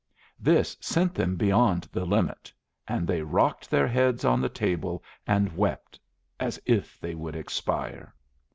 This 0.39 0.75
sent 0.81 1.13
them 1.13 1.35
beyond 1.35 1.83
the 1.91 2.05
limit; 2.05 2.51
and 2.87 3.05
they 3.07 3.21
rocked 3.21 3.69
their 3.69 3.85
heads 3.87 4.25
on 4.25 4.41
the 4.41 4.49
table 4.49 5.03
and 5.27 5.55
wept 5.55 5.99
as 6.39 6.59
if 6.65 6.99
they 6.99 7.13
would 7.13 7.35
expire. 7.35 8.11